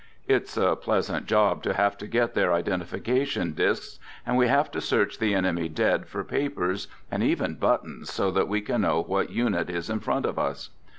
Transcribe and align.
It's 0.27 0.57
a 0.57 0.75
pleasant 0.75 1.27
job 1.27 1.61
to 1.61 1.75
have 1.75 1.95
to 1.99 2.07
get 2.07 2.33
their 2.33 2.53
identification 2.53 3.53
disks, 3.53 3.99
and 4.25 4.35
we 4.35 4.47
have 4.47 4.71
to 4.71 4.81
search 4.81 5.19
the 5.19 5.35
enemy 5.35 5.69
dead 5.69 6.07
for 6.07 6.23
papers 6.23 6.87
and 7.11 7.21
even 7.21 7.53
buttons 7.53 8.11
so 8.11 8.31
that 8.31 8.47
we 8.47 8.61
can 8.61 8.81
know 8.81 9.03
what 9.03 9.29
unit 9.29 9.69
is 9.69 9.91
in 9.91 9.99
front 9.99 10.25
of 10.25 10.39
us. 10.39 10.71